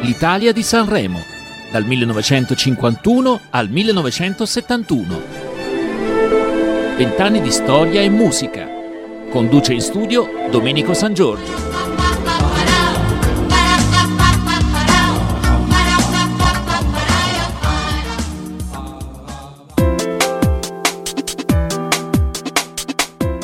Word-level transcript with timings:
l'Italia 0.00 0.52
di 0.52 0.62
Sanremo, 0.62 1.22
dal 1.70 1.84
1951 1.84 3.40
al 3.50 3.68
1971. 3.68 5.22
Vent'anni 6.96 7.40
di 7.40 7.50
storia 7.50 8.00
e 8.00 8.08
musica. 8.08 8.68
Conduce 9.30 9.74
in 9.74 9.80
studio 9.80 10.48
Domenico 10.50 10.94
San 10.94 11.14
Giorgio. 11.14 11.89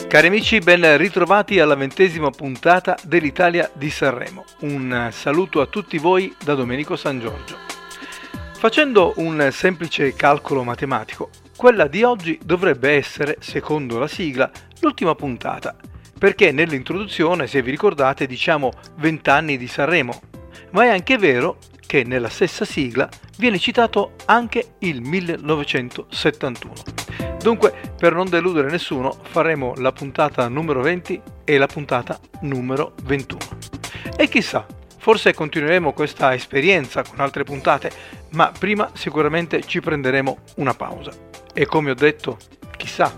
Cari 0.09 0.29
amici, 0.29 0.61
ben 0.61 0.97
ritrovati 0.97 1.59
alla 1.59 1.75
ventesima 1.75 2.31
puntata 2.31 2.97
dell'Italia 3.03 3.69
di 3.75 3.91
Sanremo. 3.91 4.45
Un 4.61 5.09
saluto 5.11 5.61
a 5.61 5.67
tutti 5.67 5.99
voi 5.99 6.33
da 6.43 6.55
Domenico 6.55 6.95
San 6.95 7.19
Giorgio. 7.19 7.57
Facendo 8.57 9.15
un 9.17 9.49
semplice 9.51 10.15
calcolo 10.15 10.63
matematico, 10.63 11.31
quella 11.57 11.89
di 11.89 12.05
oggi 12.05 12.39
dovrebbe 12.43 12.93
essere, 12.93 13.39
secondo 13.41 13.99
la 13.99 14.07
sigla, 14.07 14.49
l'ultima 14.81 15.17
puntata, 15.17 15.75
perché 16.17 16.53
nell'introduzione, 16.53 17.49
se 17.49 17.61
vi 17.61 17.73
ricordate, 17.73 18.27
diciamo 18.27 18.71
20 18.99 19.29
anni 19.29 19.57
di 19.59 19.67
Sanremo, 19.67 20.21
ma 20.71 20.85
è 20.85 20.89
anche 20.89 21.19
vero 21.19 21.59
che 21.85 22.05
nella 22.05 22.29
stessa 22.29 22.65
sigla 22.65 23.09
viene 23.39 23.59
citato 23.59 24.15
anche 24.27 24.75
il 24.79 25.03
1971. 25.03 26.73
Dunque, 27.43 27.86
per 27.99 28.13
non 28.13 28.29
deludere 28.29 28.71
nessuno, 28.71 29.17
faremo 29.23 29.75
la 29.77 29.93
puntata 29.93 30.49
numero 30.49 30.83
20 30.83 31.23
e 31.45 31.59
la 31.59 31.67
puntata 31.67 32.19
numero 32.41 32.95
21. 33.05 33.39
E 34.17 34.29
chissà, 34.29 34.67
forse 34.99 35.33
continueremo 35.35 35.93
questa 35.93 36.35
esperienza 36.35 37.03
con 37.03 37.21
altre 37.21 37.45
puntate, 37.45 37.91
ma 38.31 38.53
prima 38.57 38.91
sicuramente 38.95 39.63
ci 39.63 39.81
prenderemo 39.81 40.39
una 40.57 40.75
pausa. 40.75 41.13
E 41.55 41.65
come 41.67 41.91
ho 41.91 41.95
detto, 41.95 42.39
chissà. 42.77 43.15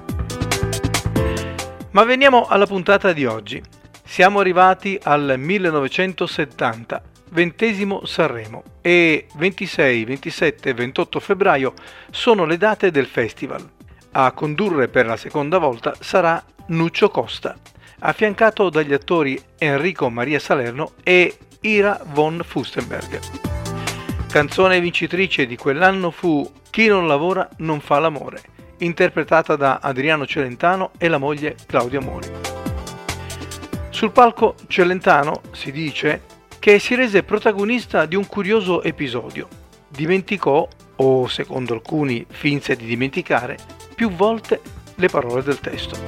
Ma 1.91 2.05
veniamo 2.05 2.47
alla 2.47 2.66
puntata 2.66 3.12
di 3.12 3.25
oggi. 3.27 3.60
Siamo 4.05 4.41
arrivati 4.41 4.98
al 5.03 5.34
1970, 5.38 7.03
ventesimo 7.31 8.05
Sanremo 8.05 8.62
e 8.81 9.27
26, 9.34 10.05
27 10.05 10.70
e 10.70 10.75
28 10.75 11.20
febbraio 11.20 11.75
sono 12.10 12.44
le 12.44 12.56
date 12.56 12.91
del 12.91 13.06
festival. 13.06 13.77
A 14.20 14.33
condurre 14.33 14.88
per 14.88 15.06
la 15.06 15.16
seconda 15.16 15.58
volta 15.58 15.94
sarà 16.00 16.44
Nuccio 16.66 17.08
Costa, 17.08 17.56
affiancato 18.00 18.69
dagli 18.69 18.92
attori 18.92 19.41
Enrico 19.56 20.10
Maria 20.10 20.41
Salerno 20.41 20.94
e 21.05 21.38
Ira 21.60 22.00
von 22.05 22.42
Fustenberg. 22.44 23.20
Canzone 24.28 24.80
vincitrice 24.80 25.47
di 25.47 25.55
quell'anno 25.55 26.10
fu 26.10 26.50
Chi 26.69 26.88
non 26.88 27.06
lavora 27.06 27.48
non 27.58 27.78
fa 27.78 28.00
l'amore, 28.00 28.41
interpretata 28.78 29.55
da 29.55 29.78
Adriano 29.80 30.27
Celentano 30.27 30.91
e 30.98 31.06
la 31.06 31.19
moglie 31.19 31.55
Claudia 31.64 32.00
Mori. 32.00 32.28
Sul 33.91 34.10
palco 34.10 34.56
Celentano 34.66 35.42
si 35.53 35.70
dice 35.70 36.22
che 36.58 36.80
si 36.80 36.97
rese 36.97 37.22
protagonista 37.22 38.05
di 38.05 38.16
un 38.16 38.27
curioso 38.27 38.82
episodio. 38.82 39.47
Dimenticò, 39.86 40.66
o 40.97 41.28
secondo 41.28 41.72
alcuni 41.72 42.27
finse 42.28 42.75
di 42.75 42.84
dimenticare, 42.84 43.78
più 43.98 44.12
volte 44.12 44.60
le 44.94 45.08
parole 45.08 45.42
del 45.42 45.58
testo. 45.58 45.98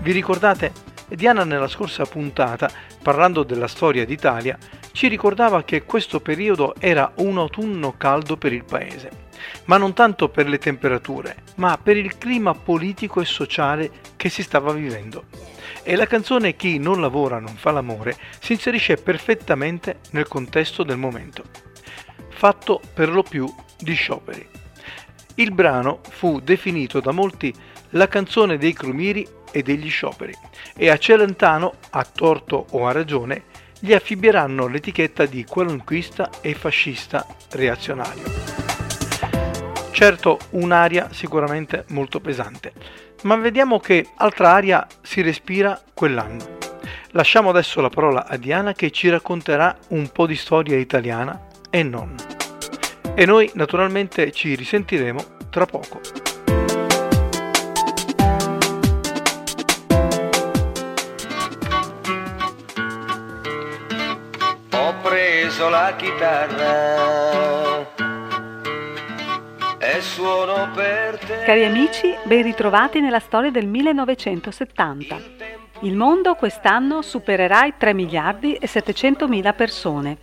Vi 0.00 0.12
ricordate? 0.12 0.72
Diana 1.08 1.42
nella 1.42 1.68
scorsa 1.68 2.04
puntata, 2.04 2.70
parlando 3.00 3.44
della 3.44 3.66
storia 3.66 4.04
d'Italia, 4.04 4.58
ci 4.92 5.08
ricordava 5.08 5.62
che 5.62 5.84
questo 5.84 6.20
periodo 6.20 6.74
era 6.78 7.10
un 7.16 7.38
autunno 7.38 7.94
caldo 7.96 8.36
per 8.36 8.52
il 8.52 8.62
paese, 8.62 9.08
ma 9.64 9.78
non 9.78 9.94
tanto 9.94 10.28
per 10.28 10.46
le 10.46 10.58
temperature, 10.58 11.36
ma 11.54 11.78
per 11.82 11.96
il 11.96 12.18
clima 12.18 12.52
politico 12.52 13.22
e 13.22 13.24
sociale 13.24 13.90
che 14.14 14.28
si 14.28 14.42
stava 14.42 14.70
vivendo. 14.74 15.24
E 15.82 15.96
la 15.96 16.06
canzone 16.06 16.56
Chi 16.56 16.76
non 16.76 17.00
lavora 17.00 17.38
non 17.38 17.56
fa 17.56 17.70
l'amore 17.70 18.18
si 18.38 18.52
inserisce 18.52 18.96
perfettamente 18.96 20.00
nel 20.10 20.28
contesto 20.28 20.82
del 20.82 20.98
momento, 20.98 21.42
fatto 22.28 22.82
per 22.92 23.08
lo 23.08 23.22
più 23.22 23.50
di 23.78 23.94
scioperi. 23.94 24.63
Il 25.36 25.52
brano 25.52 26.00
fu 26.08 26.40
definito 26.40 27.00
da 27.00 27.10
molti 27.10 27.52
la 27.90 28.08
canzone 28.08 28.56
dei 28.56 28.72
crumiri 28.72 29.26
e 29.50 29.62
degli 29.62 29.88
scioperi 29.88 30.34
e 30.76 30.90
a 30.90 30.96
Celentano, 30.96 31.74
a 31.90 32.04
torto 32.04 32.66
o 32.70 32.86
a 32.86 32.92
ragione, 32.92 33.44
gli 33.80 33.92
affibbieranno 33.92 34.66
l'etichetta 34.66 35.26
di 35.26 35.44
qualunquista 35.44 36.30
e 36.40 36.54
fascista 36.54 37.26
reazionario. 37.50 38.22
Certo, 39.90 40.38
un'aria 40.50 41.12
sicuramente 41.12 41.84
molto 41.88 42.20
pesante, 42.20 42.72
ma 43.22 43.36
vediamo 43.36 43.78
che 43.78 44.08
altra 44.16 44.52
aria 44.52 44.86
si 45.02 45.20
respira 45.20 45.80
quell'anno. 45.92 46.58
Lasciamo 47.10 47.50
adesso 47.50 47.80
la 47.80 47.90
parola 47.90 48.26
a 48.26 48.36
Diana 48.36 48.72
che 48.72 48.90
ci 48.90 49.08
racconterà 49.08 49.76
un 49.88 50.08
po' 50.10 50.26
di 50.26 50.34
storia 50.34 50.76
italiana 50.76 51.46
e 51.70 51.82
non. 51.82 52.33
E 53.16 53.26
noi 53.26 53.48
naturalmente 53.54 54.32
ci 54.32 54.56
risentiremo 54.56 55.24
tra 55.48 55.66
poco. 55.66 56.00
Ho 64.72 64.94
preso 65.00 65.68
la 65.68 65.94
chitarra 65.96 67.86
e 69.78 70.00
suono 70.00 70.72
per 70.74 71.16
te. 71.18 71.44
Cari 71.44 71.64
amici, 71.64 72.12
ben 72.24 72.42
ritrovati 72.42 72.98
nella 72.98 73.20
storia 73.20 73.52
del 73.52 73.68
1970. 73.68 75.16
Il 75.82 75.94
mondo 75.94 76.34
quest'anno 76.34 77.00
supererà 77.00 77.64
i 77.64 77.74
3 77.78 77.94
miliardi 77.94 78.54
e 78.54 78.66
700 78.66 79.28
mila 79.28 79.52
persone 79.52 80.18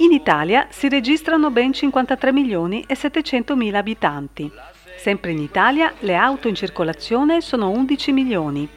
in 0.00 0.12
Italia 0.12 0.66
si 0.70 0.88
registrano 0.88 1.50
ben 1.50 1.74
53 1.74 2.32
milioni 2.32 2.84
e 2.86 2.94
700 2.94 3.54
mila 3.54 3.78
abitanti. 3.78 4.50
Sempre 4.96 5.32
in 5.32 5.38
Italia 5.38 5.92
le 6.00 6.14
auto 6.14 6.48
in 6.48 6.54
circolazione 6.54 7.42
sono 7.42 7.68
11 7.68 8.12
milioni. 8.12 8.68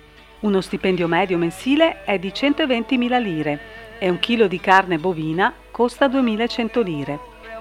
Uno 0.41 0.59
stipendio 0.59 1.07
medio 1.07 1.37
mensile 1.37 2.03
è 2.03 2.19
di 2.19 2.33
120 2.33 2.97
mila 2.97 3.19
lire 3.19 3.59
e 3.99 4.09
un 4.09 4.19
chilo 4.19 4.47
di 4.47 4.59
carne 4.59 4.97
bovina 4.97 5.53
costa 5.71 6.09
2100 6.09 6.81
lire. 6.81 7.19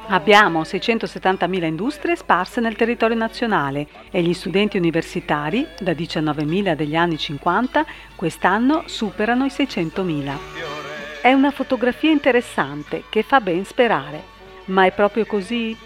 Abbiamo 0.08 0.62
670.000 0.62 1.64
industrie 1.64 2.16
sparse 2.16 2.60
nel 2.60 2.74
territorio 2.74 3.16
nazionale 3.16 3.86
e 4.10 4.22
gli 4.22 4.34
studenti 4.34 4.76
universitari, 4.76 5.64
da 5.78 5.92
19.000 5.92 6.74
degli 6.74 6.96
anni 6.96 7.16
50, 7.16 7.86
quest'anno 8.16 8.82
superano 8.86 9.44
i 9.44 9.50
600.000. 9.50 10.91
È 11.22 11.32
una 11.32 11.52
fotografia 11.52 12.10
interessante 12.10 13.04
che 13.08 13.22
fa 13.22 13.40
ben 13.40 13.64
sperare. 13.64 14.24
Ma 14.64 14.86
è 14.86 14.92
proprio 14.92 15.24
così? 15.24 15.76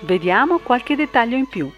Vediamo 0.00 0.58
qualche 0.58 0.96
dettaglio 0.96 1.36
in 1.36 1.46
più. 1.46 1.70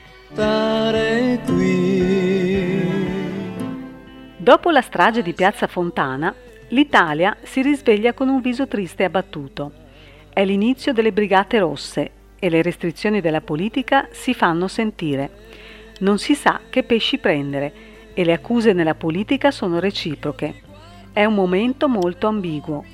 Dopo 4.38 4.70
la 4.70 4.80
strage 4.80 5.20
di 5.20 5.34
Piazza 5.34 5.66
Fontana, 5.66 6.34
l'Italia 6.68 7.36
si 7.42 7.60
risveglia 7.60 8.14
con 8.14 8.30
un 8.30 8.40
viso 8.40 8.66
triste 8.66 9.02
e 9.02 9.06
abbattuto. 9.06 9.72
È 10.32 10.42
l'inizio 10.42 10.94
delle 10.94 11.12
Brigate 11.12 11.58
Rosse 11.58 12.10
e 12.38 12.48
le 12.48 12.62
restrizioni 12.62 13.20
della 13.20 13.42
politica 13.42 14.08
si 14.12 14.32
fanno 14.32 14.66
sentire. 14.66 15.30
Non 15.98 16.16
si 16.16 16.34
sa 16.34 16.58
che 16.70 16.84
pesci 16.84 17.18
prendere 17.18 17.72
e 18.14 18.24
le 18.24 18.32
accuse 18.32 18.72
nella 18.72 18.94
politica 18.94 19.50
sono 19.50 19.78
reciproche. 19.78 20.62
È 21.12 21.22
un 21.26 21.34
momento 21.34 21.86
molto 21.86 22.28
ambiguo. 22.28 22.93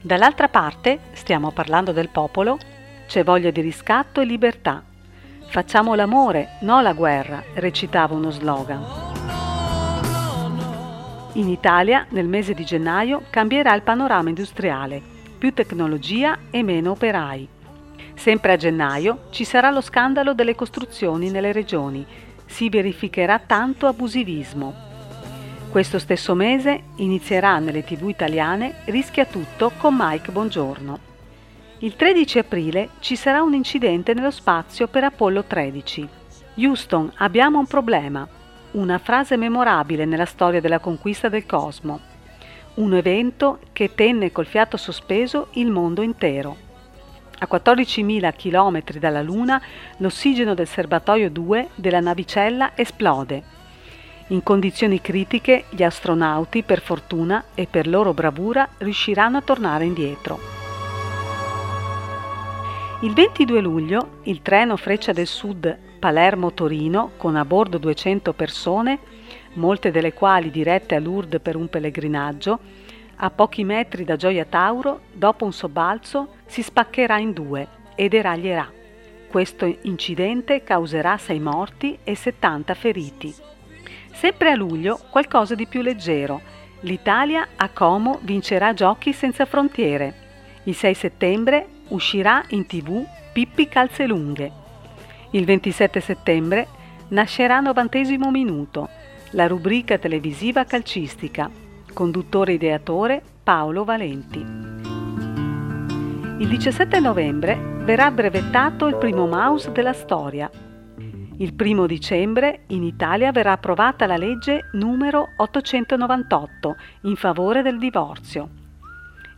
Dall'altra 0.00 0.46
parte, 0.46 1.00
stiamo 1.12 1.50
parlando 1.50 1.90
del 1.90 2.08
popolo, 2.08 2.56
c'è 3.08 3.24
voglia 3.24 3.50
di 3.50 3.60
riscatto 3.60 4.20
e 4.20 4.24
libertà. 4.24 4.80
Facciamo 5.48 5.94
l'amore, 5.96 6.58
no 6.60 6.80
la 6.80 6.92
guerra, 6.92 7.42
recitava 7.54 8.14
uno 8.14 8.30
slogan. 8.30 8.84
In 11.32 11.48
Italia, 11.48 12.06
nel 12.10 12.28
mese 12.28 12.54
di 12.54 12.64
gennaio, 12.64 13.22
cambierà 13.28 13.74
il 13.74 13.82
panorama 13.82 14.28
industriale, 14.28 15.02
più 15.36 15.52
tecnologia 15.52 16.38
e 16.50 16.62
meno 16.62 16.92
operai. 16.92 17.48
Sempre 18.14 18.52
a 18.52 18.56
gennaio 18.56 19.26
ci 19.30 19.44
sarà 19.44 19.70
lo 19.70 19.80
scandalo 19.80 20.32
delle 20.32 20.54
costruzioni 20.54 21.30
nelle 21.30 21.50
regioni, 21.50 22.06
si 22.46 22.68
verificherà 22.68 23.40
tanto 23.40 23.86
abusivismo. 23.86 24.87
Questo 25.70 25.98
stesso 25.98 26.34
mese 26.34 26.84
inizierà 26.96 27.58
nelle 27.58 27.84
tv 27.84 28.08
italiane 28.08 28.76
Rischia 28.86 29.26
tutto 29.26 29.70
con 29.76 29.94
Mike 29.98 30.32
Bongiorno. 30.32 30.98
Il 31.80 31.94
13 31.94 32.38
aprile 32.38 32.88
ci 33.00 33.16
sarà 33.16 33.42
un 33.42 33.52
incidente 33.52 34.14
nello 34.14 34.30
spazio 34.30 34.88
per 34.88 35.04
Apollo 35.04 35.44
13. 35.44 36.08
Houston, 36.54 37.12
abbiamo 37.16 37.58
un 37.58 37.66
problema. 37.66 38.26
Una 38.72 38.96
frase 38.96 39.36
memorabile 39.36 40.06
nella 40.06 40.24
storia 40.24 40.62
della 40.62 40.78
conquista 40.78 41.28
del 41.28 41.44
cosmo. 41.44 42.00
Un 42.76 42.94
evento 42.94 43.58
che 43.72 43.94
tenne 43.94 44.32
col 44.32 44.46
fiato 44.46 44.78
sospeso 44.78 45.48
il 45.52 45.70
mondo 45.70 46.00
intero. 46.00 46.56
A 47.40 47.46
14.000 47.48 48.34
km 48.34 48.98
dalla 48.98 49.22
Luna 49.22 49.60
l'ossigeno 49.98 50.54
del 50.54 50.66
serbatoio 50.66 51.30
2 51.30 51.68
della 51.74 52.00
navicella 52.00 52.72
esplode. 52.74 53.57
In 54.30 54.42
condizioni 54.42 55.00
critiche 55.00 55.64
gli 55.70 55.82
astronauti, 55.82 56.62
per 56.62 56.82
fortuna 56.82 57.44
e 57.54 57.66
per 57.66 57.88
loro 57.88 58.12
bravura, 58.12 58.68
riusciranno 58.76 59.38
a 59.38 59.42
tornare 59.42 59.86
indietro. 59.86 60.38
Il 63.00 63.14
22 63.14 63.60
luglio 63.62 64.18
il 64.24 64.42
treno 64.42 64.76
Freccia 64.76 65.12
del 65.12 65.26
Sud 65.26 65.78
Palermo-Torino, 65.98 67.12
con 67.16 67.36
a 67.36 67.44
bordo 67.46 67.78
200 67.78 68.34
persone, 68.34 68.98
molte 69.54 69.90
delle 69.90 70.12
quali 70.12 70.50
dirette 70.50 70.94
a 70.94 71.00
Lourdes 71.00 71.40
per 71.40 71.56
un 71.56 71.70
pellegrinaggio, 71.70 72.58
a 73.16 73.30
pochi 73.30 73.64
metri 73.64 74.04
da 74.04 74.16
Gioia 74.16 74.44
Tauro, 74.44 75.00
dopo 75.10 75.46
un 75.46 75.54
sobbalzo, 75.54 76.34
si 76.44 76.62
spaccherà 76.62 77.18
in 77.18 77.32
due 77.32 77.66
e 77.94 78.08
deraglierà. 78.10 78.70
Questo 79.30 79.74
incidente 79.82 80.62
causerà 80.62 81.16
6 81.16 81.40
morti 81.40 81.98
e 82.04 82.14
70 82.14 82.74
feriti. 82.74 83.34
Sempre 84.18 84.50
a 84.50 84.56
luglio 84.56 84.98
qualcosa 85.10 85.54
di 85.54 85.68
più 85.68 85.80
leggero. 85.80 86.40
L'Italia 86.80 87.50
a 87.54 87.68
Como 87.68 88.18
vincerà 88.22 88.74
Giochi 88.74 89.12
senza 89.12 89.46
frontiere. 89.46 90.12
Il 90.64 90.74
6 90.74 90.94
settembre 90.94 91.66
uscirà 91.90 92.42
in 92.48 92.66
tv 92.66 93.06
Pippi 93.32 93.68
Calzelunghe. 93.68 94.50
Il 95.30 95.44
27 95.44 96.00
settembre 96.00 96.66
nascerà 97.10 97.60
Novantesimo 97.60 98.32
Minuto, 98.32 98.88
la 99.30 99.46
rubrica 99.46 99.98
televisiva 99.98 100.64
calcistica. 100.64 101.48
Conduttore 101.92 102.54
ideatore 102.54 103.22
Paolo 103.44 103.84
Valenti. 103.84 104.44
Il 106.38 106.48
17 106.48 106.98
novembre 106.98 107.56
verrà 107.84 108.10
brevettato 108.10 108.88
il 108.88 108.96
primo 108.96 109.28
mouse 109.28 109.70
della 109.70 109.92
storia. 109.92 110.50
Il 111.40 111.54
1 111.56 111.86
dicembre 111.86 112.62
in 112.68 112.82
Italia 112.82 113.30
verrà 113.30 113.52
approvata 113.52 114.06
la 114.06 114.16
legge 114.16 114.70
numero 114.72 115.34
898 115.36 116.76
in 117.02 117.14
favore 117.14 117.62
del 117.62 117.78
divorzio. 117.78 118.48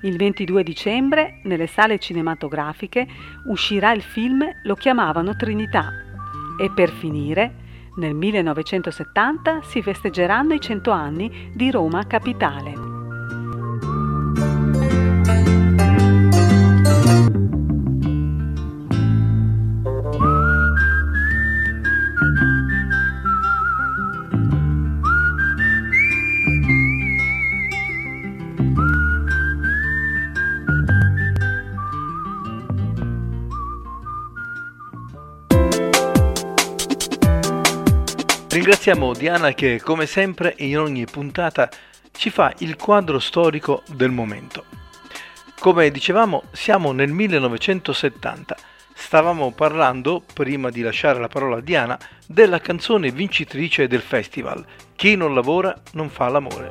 Il 0.03 0.17
22 0.17 0.63
dicembre 0.63 1.41
nelle 1.45 1.67
sale 1.67 1.99
cinematografiche 1.99 3.07
uscirà 3.49 3.93
il 3.93 4.01
film 4.01 4.43
Lo 4.63 4.77
chiamavano 4.77 5.37
Trinità 5.37 5.93
e 6.59 6.71
per 6.71 6.89
finire 6.89 7.69
nel 7.97 8.15
1970 8.15 9.61
si 9.63 9.83
festeggeranno 9.83 10.55
i 10.55 10.61
100 10.61 10.91
anni 10.91 11.51
di 11.53 11.71
Roma 11.71 12.07
Capitale. 12.07 12.90
Ringraziamo 38.71 39.15
Diana 39.15 39.53
che 39.53 39.81
come 39.83 40.07
sempre 40.07 40.55
in 40.59 40.79
ogni 40.79 41.05
puntata 41.05 41.69
ci 42.13 42.31
fa 42.31 42.55
il 42.59 42.77
quadro 42.77 43.19
storico 43.19 43.83
del 43.89 44.13
momento. 44.13 44.65
Come 45.59 45.91
dicevamo 45.91 46.45
siamo 46.53 46.93
nel 46.93 47.11
1970, 47.11 48.57
stavamo 48.95 49.51
parlando, 49.51 50.23
prima 50.33 50.71
di 50.71 50.83
lasciare 50.83 51.19
la 51.19 51.27
parola 51.27 51.57
a 51.57 51.61
Diana, 51.61 51.99
della 52.29 52.61
canzone 52.61 53.11
vincitrice 53.11 53.89
del 53.89 54.03
festival, 54.03 54.65
Chi 54.95 55.17
non 55.17 55.35
lavora 55.35 55.75
non 55.95 56.09
fa 56.09 56.29
l'amore. 56.29 56.69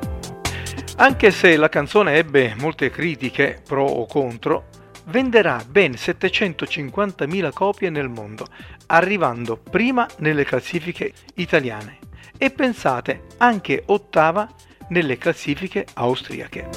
Anche 0.96 1.30
se 1.30 1.54
la 1.58 1.68
canzone 1.68 2.14
ebbe 2.14 2.54
molte 2.58 2.88
critiche, 2.88 3.60
pro 3.62 3.84
o 3.84 4.06
contro, 4.06 4.68
venderà 5.10 5.62
ben 5.68 5.92
750.000 5.92 7.52
copie 7.52 7.90
nel 7.90 8.08
mondo, 8.08 8.46
arrivando 8.86 9.56
prima 9.56 10.06
nelle 10.18 10.44
classifiche 10.44 11.12
italiane 11.34 11.98
e 12.38 12.50
pensate 12.50 13.24
anche 13.38 13.82
ottava 13.86 14.48
nelle 14.88 15.18
classifiche 15.18 15.86
austriache. 15.94 16.68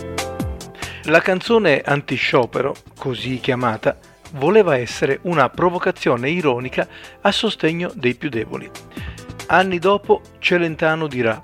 La 1.03 1.19
canzone 1.19 1.81
antisciopero, 1.81 2.75
così 2.97 3.39
chiamata, 3.39 3.97
voleva 4.31 4.77
essere 4.77 5.19
una 5.23 5.49
provocazione 5.49 6.29
ironica 6.29 6.87
a 7.21 7.31
sostegno 7.31 7.91
dei 7.93 8.15
più 8.15 8.29
deboli. 8.29 8.69
Anni 9.47 9.79
dopo 9.79 10.21
Celentano 10.39 11.07
dirà 11.07 11.39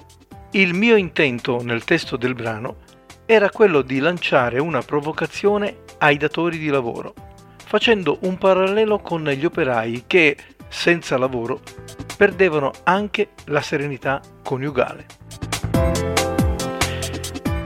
il 0.52 0.74
mio 0.74 0.96
intento 0.96 1.62
nel 1.62 1.84
testo 1.84 2.18
del 2.18 2.34
brano 2.34 2.88
era 3.26 3.52
quello 3.52 3.84
di 3.84 4.00
lanciare 4.00 4.58
una 4.60 4.82
provocazione 4.82 5.84
ai 6.00 6.18
datori 6.18 6.58
di 6.58 6.68
lavoro, 6.68 7.14
facendo 7.64 8.18
un 8.22 8.38
parallelo 8.38 9.00
con 9.00 9.24
gli 9.24 9.46
operai 9.46 10.04
che, 10.08 10.36
senza 10.68 11.18
lavoro, 11.18 11.62
perdevano 12.18 12.72
anche 12.84 13.30
la 13.46 13.62
serenità 13.62 14.22
coniugale. 14.44 15.06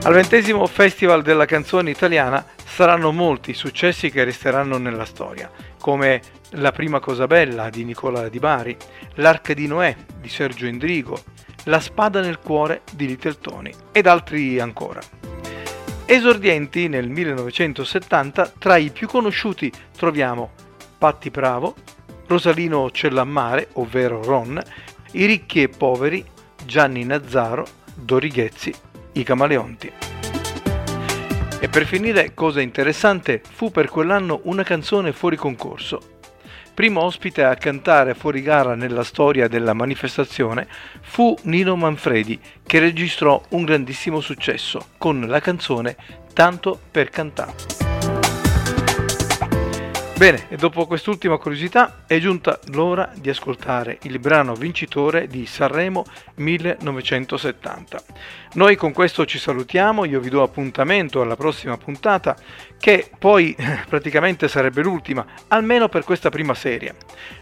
Al 0.04 0.12
ventesimo 0.12 0.66
Festival 0.66 1.22
della 1.22 1.46
canzone 1.46 1.90
italiana 1.90 2.44
saranno 2.62 3.10
molti 3.10 3.52
i 3.52 3.54
successi 3.54 4.10
che 4.10 4.22
resteranno 4.22 4.76
nella 4.76 5.06
storia, 5.06 5.50
come 5.80 6.20
La 6.56 6.72
prima 6.72 7.00
cosa 7.00 7.26
bella 7.26 7.70
di 7.70 7.84
Nicola 7.84 8.28
Di 8.28 8.38
Bari, 8.38 8.76
L'Arca 9.14 9.54
di 9.54 9.66
Noè 9.66 9.96
di 10.20 10.28
Sergio 10.28 10.66
Endrigo, 10.66 11.18
La 11.64 11.80
spada 11.80 12.20
nel 12.20 12.38
cuore 12.38 12.82
di 12.92 13.06
Little 13.06 13.38
Tony 13.40 13.72
ed 13.92 14.06
altri 14.06 14.60
ancora. 14.60 15.00
Esordienti 16.06 16.86
nel 16.88 17.08
1970, 17.08 18.52
tra 18.58 18.76
i 18.76 18.90
più 18.90 19.08
conosciuti 19.08 19.72
troviamo 19.96 20.50
Patti 20.98 21.30
Bravo, 21.30 21.74
Rosalino 22.26 22.90
Cellammare, 22.90 23.68
ovvero 23.74 24.22
Ron, 24.22 24.62
I 25.12 25.24
ricchi 25.24 25.62
e 25.62 25.68
poveri, 25.70 26.22
Gianni 26.66 27.04
Nazzaro, 27.04 27.66
Dorighezzi, 27.94 28.74
I 29.12 29.22
Camaleonti. 29.22 29.92
E 31.58 31.68
per 31.68 31.86
finire, 31.86 32.34
cosa 32.34 32.60
interessante, 32.60 33.40
fu 33.42 33.70
per 33.70 33.88
quell'anno 33.88 34.40
una 34.44 34.62
canzone 34.62 35.12
fuori 35.12 35.36
concorso, 35.36 36.13
Primo 36.74 37.02
ospite 37.02 37.44
a 37.44 37.54
cantare 37.54 38.14
fuori 38.14 38.42
gara 38.42 38.74
nella 38.74 39.04
storia 39.04 39.46
della 39.46 39.74
manifestazione 39.74 40.66
fu 41.02 41.36
Nino 41.42 41.76
Manfredi, 41.76 42.38
che 42.66 42.80
registrò 42.80 43.40
un 43.50 43.64
grandissimo 43.64 44.20
successo 44.20 44.88
con 44.98 45.24
la 45.28 45.38
canzone 45.38 45.96
Tanto 46.32 46.80
per 46.90 47.10
cantare. 47.10 47.83
Bene, 50.16 50.46
e 50.48 50.54
dopo 50.56 50.86
quest'ultima 50.86 51.38
curiosità 51.38 52.04
è 52.06 52.20
giunta 52.20 52.60
l'ora 52.66 53.10
di 53.16 53.30
ascoltare 53.30 53.98
il 54.02 54.20
brano 54.20 54.54
vincitore 54.54 55.26
di 55.26 55.44
Sanremo 55.44 56.04
1970. 56.36 58.02
Noi 58.52 58.76
con 58.76 58.92
questo 58.92 59.26
ci 59.26 59.38
salutiamo, 59.38 60.04
io 60.04 60.20
vi 60.20 60.28
do 60.28 60.42
appuntamento 60.42 61.20
alla 61.20 61.34
prossima 61.34 61.76
puntata 61.76 62.36
che 62.78 63.10
poi 63.18 63.56
praticamente 63.88 64.46
sarebbe 64.46 64.82
l'ultima, 64.82 65.26
almeno 65.48 65.88
per 65.88 66.04
questa 66.04 66.30
prima 66.30 66.54
serie. 66.54 66.94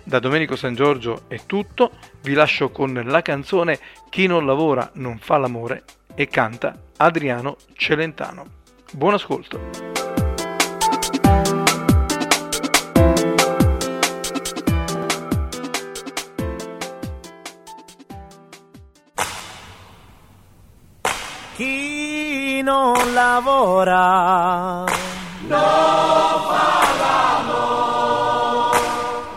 Da 0.02 0.19
Domenico 0.19 0.57
San 0.57 0.75
Giorgio 0.75 1.25
è 1.29 1.41
tutto, 1.45 1.91
vi 2.23 2.33
lascio 2.33 2.71
con 2.71 3.02
la 3.05 3.21
canzone 3.21 3.79
Chi 4.09 4.26
non 4.26 4.47
lavora 4.47 4.91
non 4.95 5.19
fa 5.19 5.37
l'amore 5.37 5.85
e 6.14 6.26
canta 6.26 6.75
Adriano 6.97 7.59
Celentano. 7.75 8.47
Buon 8.93 9.12
ascolto! 9.12 10.12
Chi 21.54 22.62
non 22.62 23.12
lavora 23.12 24.85
non 25.47 25.59
fa 26.49 26.80
l'amore. 27.02 28.78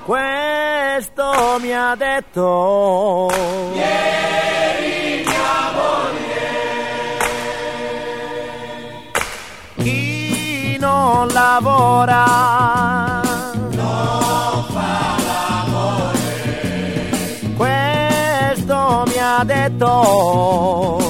Questo 0.06 1.58
mi 1.60 1.74
ha 1.76 1.94
detto 1.96 3.30
ieri 3.74 5.26
mia 5.28 5.72
moglie. 5.76 6.48
Chi 9.76 10.78
non 10.80 11.28
lavora 11.28 12.24
non 13.72 14.64
fa 14.72 15.16
l'amore. 15.28 16.20
Questo 17.58 19.04
mi 19.06 19.18
ha 19.20 19.44
detto 19.44 21.05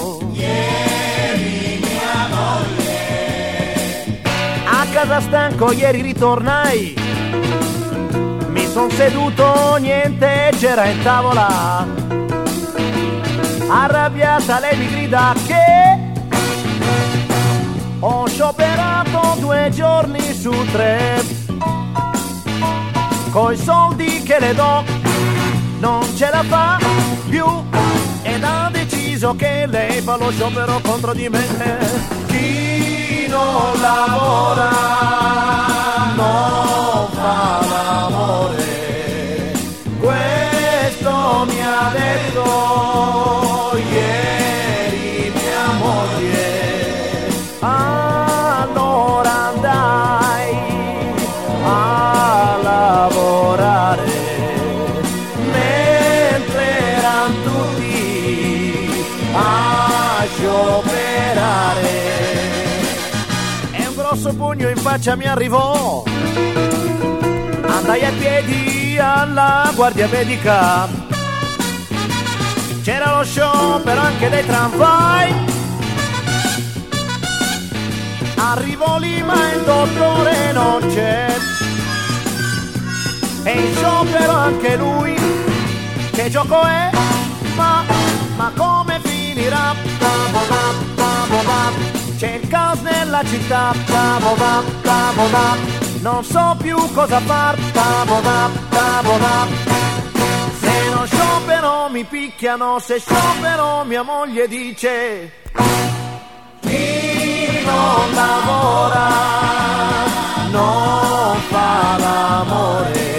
casa 5.15 5.21
stanco, 5.21 5.71
ieri 5.71 6.01
ritornai 6.01 6.93
Mi 8.49 8.67
son 8.67 8.89
seduto, 8.91 9.77
niente 9.77 10.51
c'era 10.57 10.85
in 10.85 11.01
tavola. 11.03 11.85
Arrabbiata 13.67 14.59
lei 14.59 14.77
mi 14.77 14.87
grida 14.89 15.33
che 15.45 16.13
ho 17.99 18.27
scioperato 18.27 19.37
due 19.39 19.69
giorni 19.71 20.33
su 20.33 20.51
tre. 20.71 21.23
Coi 23.31 23.57
soldi 23.57 24.21
che 24.23 24.39
le 24.39 24.53
do 24.53 24.83
non 25.79 26.03
ce 26.15 26.29
la 26.29 26.43
fa 26.43 26.77
più 27.29 27.45
ed 28.21 28.43
ha 28.43 28.69
deciso 28.71 29.35
che 29.35 29.65
lei 29.67 30.01
fa 30.01 30.17
lo 30.17 30.31
sciopero 30.31 30.79
contro 30.81 31.13
di 31.13 31.29
me. 31.29 31.47
Chi 32.27 33.27
non 33.29 33.79
lavora 33.79 34.74
tutti 57.43 59.05
a 59.33 60.25
scioperare. 60.35 61.89
E 63.71 63.87
un 63.87 63.95
grosso 63.95 64.33
pugno 64.33 64.69
in 64.69 64.77
faccia 64.77 65.15
mi 65.15 65.25
arrivò. 65.25 66.03
Andai 67.67 68.05
a 68.05 68.11
piedi 68.17 68.97
alla 68.99 69.71
guardia 69.75 70.07
medica. 70.07 70.87
C'era 72.81 73.17
lo 73.17 73.23
sciopero 73.23 73.99
anche 73.99 74.29
dei 74.29 74.45
tramvai. 74.45 75.33
Arrivo 78.37 78.97
lì 78.97 79.21
ma 79.23 79.51
il 79.51 79.63
dottore 79.63 80.51
non 80.53 80.87
c'è. 80.93 81.35
E 83.43 83.51
in 83.51 83.75
sciopero 83.75 84.31
anche 84.31 84.75
lui. 84.75 85.15
Che 86.11 86.29
gioco 86.29 86.61
è? 86.63 87.14
ma, 87.55 87.83
ma 88.35 88.51
come 88.55 88.99
finirà? 89.03 89.75
C'è 92.17 92.39
il 92.41 92.47
caos 92.47 92.79
nella 92.79 93.23
città, 93.25 93.73
non 95.99 96.23
so 96.23 96.55
più 96.61 96.77
cosa 96.93 97.19
far, 97.19 97.57
se 100.59 100.89
non 100.89 101.07
sciopero 101.07 101.89
mi 101.89 102.03
picchiano, 102.05 102.79
se 102.79 102.99
sciopero 102.99 103.83
mia 103.85 104.03
moglie 104.03 104.47
dice, 104.47 105.31
chi 106.61 107.63
non 107.65 108.13
lavora 108.13 109.09
non 110.51 111.37
fa 111.49 111.97
l'amore. 111.97 113.14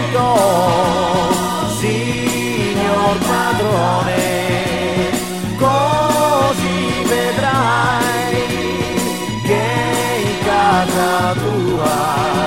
perfetto, 0.00 0.36
signor 1.78 3.18
padrone, 3.18 5.10
così 5.58 7.02
vedrai 7.06 8.46
che 9.42 9.62
in 10.24 10.38
casa 10.44 11.34
tua 11.34 12.39